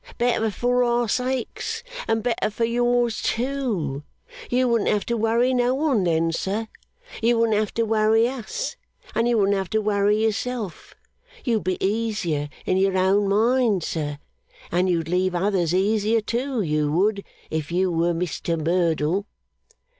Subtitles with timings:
[0.17, 4.01] Better for our sakes, and better for yours, too.
[4.49, 6.69] You wouldn't have to worry no one, then, sir.
[7.21, 8.77] You wouldn't have to worry us,
[9.13, 10.95] and you wouldn't have to worry yourself.
[11.45, 14.17] You'd be easier in your own mind, sir,
[14.71, 19.27] and you'd leave others easier, too, you would, if you were Mr Merdle.